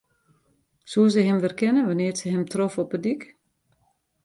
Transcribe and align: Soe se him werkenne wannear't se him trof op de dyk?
Soe 0.93 1.09
se 1.13 1.21
him 1.27 1.39
werkenne 1.43 1.81
wannear't 1.87 2.19
se 2.21 2.27
him 2.33 2.43
trof 2.51 2.75
op 2.81 2.89
de 2.93 2.99
dyk? 3.05 3.21